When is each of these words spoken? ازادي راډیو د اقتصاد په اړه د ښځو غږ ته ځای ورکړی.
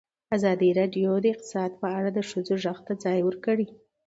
ازادي 0.35 0.69
راډیو 0.79 1.11
د 1.21 1.25
اقتصاد 1.33 1.71
په 1.81 1.87
اړه 1.97 2.09
د 2.13 2.19
ښځو 2.29 2.53
غږ 2.63 2.77
ته 2.87 2.93
ځای 3.03 3.19
ورکړی. 3.23 3.67